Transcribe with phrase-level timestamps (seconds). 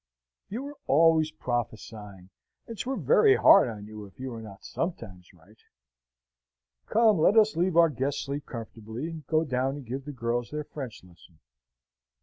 [0.49, 2.31] You are always prophesying,
[2.65, 5.59] and 'twere very hard on you if you were not sometimes right.
[6.87, 7.19] Come!
[7.19, 10.63] Let us leave our guest asleep comfortably, and go down and give the girls their
[10.63, 11.37] French lesson."